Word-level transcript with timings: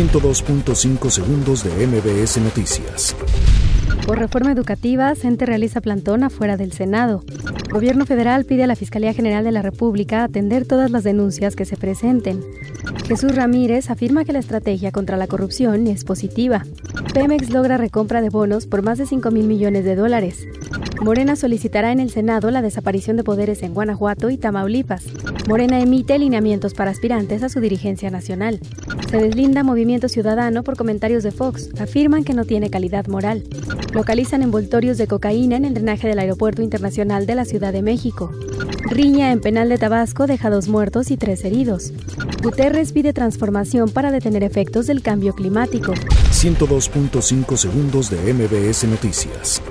102.5 0.00 1.10
segundos 1.10 1.62
de 1.62 1.86
MBS 1.86 2.38
Noticias. 2.38 3.14
Por 4.06 4.18
reforma 4.18 4.50
educativa, 4.50 5.14
CENTE 5.14 5.44
realiza 5.44 5.82
plantón 5.82 6.24
afuera 6.24 6.56
del 6.56 6.72
Senado. 6.72 7.22
Gobierno 7.70 8.06
federal 8.06 8.46
pide 8.46 8.64
a 8.64 8.66
la 8.66 8.76
Fiscalía 8.76 9.12
General 9.12 9.44
de 9.44 9.52
la 9.52 9.60
República 9.60 10.24
atender 10.24 10.66
todas 10.66 10.90
las 10.90 11.04
denuncias 11.04 11.54
que 11.54 11.66
se 11.66 11.76
presenten. 11.76 12.42
Jesús 13.06 13.36
Ramírez 13.36 13.90
afirma 13.90 14.24
que 14.24 14.32
la 14.32 14.38
estrategia 14.38 14.90
contra 14.90 15.18
la 15.18 15.26
corrupción 15.26 15.86
es 15.86 16.04
positiva. 16.04 16.64
Pemex 17.12 17.50
logra 17.50 17.76
recompra 17.76 18.22
de 18.22 18.30
bonos 18.30 18.66
por 18.66 18.80
más 18.80 18.96
de 18.96 19.04
5 19.04 19.30
mil 19.30 19.46
millones 19.46 19.84
de 19.84 19.96
dólares. 19.96 20.46
Morena 21.00 21.34
solicitará 21.34 21.92
en 21.92 22.00
el 22.00 22.10
Senado 22.10 22.50
la 22.50 22.60
desaparición 22.60 23.16
de 23.16 23.24
poderes 23.24 23.62
en 23.62 23.72
Guanajuato 23.72 24.28
y 24.28 24.36
Tamaulipas. 24.36 25.04
Morena 25.48 25.80
emite 25.80 26.18
lineamientos 26.18 26.74
para 26.74 26.90
aspirantes 26.90 27.42
a 27.42 27.48
su 27.48 27.60
dirigencia 27.60 28.10
nacional. 28.10 28.60
Se 29.10 29.16
deslinda 29.16 29.64
Movimiento 29.64 30.10
Ciudadano 30.10 30.62
por 30.62 30.76
comentarios 30.76 31.22
de 31.22 31.30
Fox. 31.32 31.70
Afirman 31.80 32.22
que 32.22 32.34
no 32.34 32.44
tiene 32.44 32.68
calidad 32.68 33.06
moral. 33.06 33.44
Localizan 33.94 34.42
envoltorios 34.42 34.98
de 34.98 35.06
cocaína 35.06 35.56
en 35.56 35.64
el 35.64 35.74
drenaje 35.74 36.06
del 36.06 36.18
Aeropuerto 36.18 36.60
Internacional 36.60 37.24
de 37.24 37.34
la 37.34 37.46
Ciudad 37.46 37.72
de 37.72 37.80
México. 37.80 38.30
Riña 38.90 39.32
en 39.32 39.40
penal 39.40 39.70
de 39.70 39.78
Tabasco 39.78 40.26
deja 40.26 40.50
dos 40.50 40.68
muertos 40.68 41.10
y 41.10 41.16
tres 41.16 41.44
heridos. 41.44 41.92
Guterres 42.42 42.92
pide 42.92 43.14
transformación 43.14 43.88
para 43.88 44.12
detener 44.12 44.42
efectos 44.42 44.86
del 44.86 45.00
cambio 45.00 45.34
climático. 45.34 45.94
102.5 45.94 47.56
segundos 47.56 48.10
de 48.10 48.34
MBS 48.34 48.84
Noticias. 48.84 49.62